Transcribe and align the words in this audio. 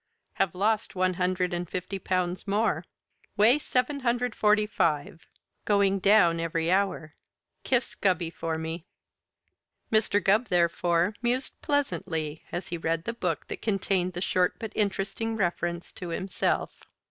Have 0.41 0.55
lost 0.55 0.95
one 0.95 1.13
hundred 1.13 1.53
and 1.53 1.69
fifty 1.69 1.99
pounds 1.99 2.47
more. 2.47 2.85
Weigh 3.37 3.59
seven 3.59 3.99
hundred 3.99 4.33
forty 4.33 4.65
five. 4.65 5.27
Going 5.63 5.99
down 5.99 6.39
every 6.39 6.71
hour. 6.71 7.13
Kiss 7.63 7.93
Gubby 7.93 8.31
for 8.31 8.57
me. 8.57 8.87
Mr. 9.91 10.19
Gubb, 10.19 10.47
therefore, 10.47 11.13
mused 11.21 11.61
pleasantly 11.61 12.41
as 12.51 12.69
he 12.69 12.77
read 12.79 13.03
the 13.03 13.13
book 13.13 13.47
that 13.47 13.61
contained 13.61 14.13
the 14.13 14.21
short 14.21 14.55
but 14.57 14.71
interesting 14.73 15.35
reference 15.35 15.91
to 15.91 16.09
himself. 16.09 16.79